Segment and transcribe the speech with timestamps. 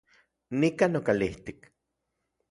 [0.59, 1.59] Nika nokalijtik